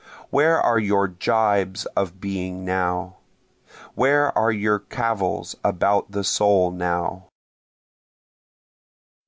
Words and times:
Where 0.31 0.59
are 0.59 0.79
your 0.79 1.07
jibes 1.07 1.85
of 1.95 2.19
being 2.19 2.65
now? 2.65 3.17
Where 3.93 4.35
are 4.35 4.51
your 4.51 4.79
cavils 4.79 5.55
about 5.63 6.09
the 6.09 6.23
soul 6.23 6.71
now? 6.71 7.27